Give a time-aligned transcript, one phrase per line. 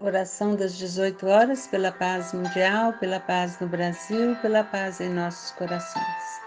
[0.00, 5.50] Oração das 18 horas pela paz mundial, pela paz no Brasil, pela paz em nossos
[5.50, 6.40] corações.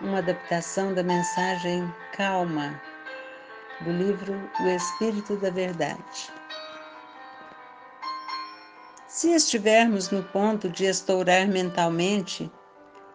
[0.00, 2.80] Uma adaptação da mensagem Calma,
[3.82, 6.32] do livro O Espírito da Verdade.
[9.06, 12.50] Se estivermos no ponto de estourar mentalmente,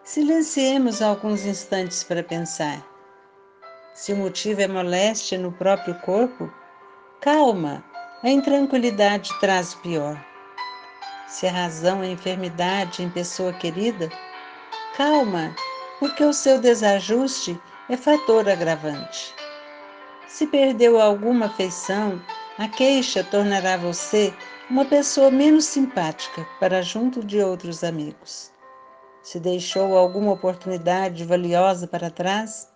[0.04, 2.80] silenciemos alguns instantes para pensar.
[3.92, 6.48] Se o motivo é moléstia no próprio corpo,
[7.20, 7.82] calma
[8.22, 10.24] a intranquilidade traz o pior.
[11.28, 14.08] Se a razão é enfermidade em pessoa querida,
[14.96, 15.54] calma,
[16.00, 19.34] porque o seu desajuste é fator agravante.
[20.26, 22.20] Se perdeu alguma afeição,
[22.58, 24.34] a queixa tornará você
[24.68, 28.52] uma pessoa menos simpática para junto de outros amigos.
[29.22, 32.68] Se deixou alguma oportunidade valiosa para trás,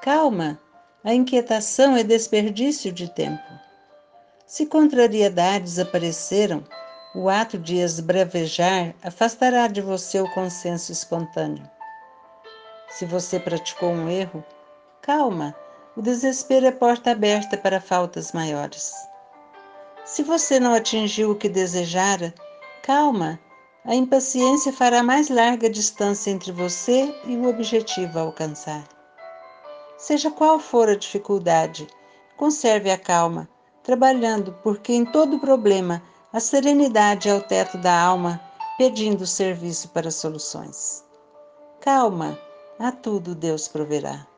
[0.00, 0.58] calma,
[1.04, 3.49] a inquietação é desperdício de tempo.
[4.50, 6.64] Se contrariedades apareceram,
[7.14, 11.62] o ato de esbravejar afastará de você o consenso espontâneo.
[12.88, 14.44] Se você praticou um erro,
[15.00, 15.54] calma,
[15.96, 18.92] o desespero é porta aberta para faltas maiores.
[20.04, 22.34] Se você não atingiu o que desejara,
[22.82, 23.38] calma,
[23.84, 28.82] a impaciência fará mais larga a distância entre você e o objetivo a alcançar.
[29.96, 31.86] Seja qual for a dificuldade,
[32.36, 33.48] conserve a calma
[33.82, 36.02] trabalhando, porque em todo problema
[36.32, 38.40] a serenidade é o teto da alma,
[38.78, 41.04] pedindo serviço para soluções.
[41.80, 42.38] Calma,
[42.78, 44.29] a tudo Deus proverá.